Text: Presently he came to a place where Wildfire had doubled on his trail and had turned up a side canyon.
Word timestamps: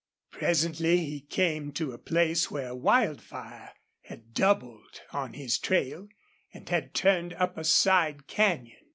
Presently 0.31 0.97
he 1.05 1.19
came 1.19 1.71
to 1.73 1.91
a 1.91 1.99
place 1.99 2.49
where 2.49 2.73
Wildfire 2.73 3.71
had 4.05 4.33
doubled 4.33 5.01
on 5.13 5.33
his 5.33 5.59
trail 5.59 6.07
and 6.51 6.67
had 6.69 6.95
turned 6.95 7.33
up 7.33 7.55
a 7.55 7.63
side 7.63 8.25
canyon. 8.25 8.87